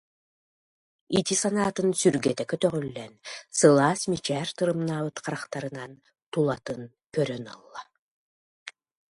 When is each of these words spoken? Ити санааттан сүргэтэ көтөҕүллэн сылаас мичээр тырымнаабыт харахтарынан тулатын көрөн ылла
Ити 1.17 1.33
санааттан 1.41 1.89
сүргэтэ 1.99 2.43
көтөҕүллэн 2.51 3.13
сылаас 3.57 4.01
мичээр 4.11 4.49
тырымнаабыт 4.57 5.17
харахтарынан 5.23 5.91
тулатын 6.31 6.81
көрөн 7.13 7.45
ылла 7.55 7.81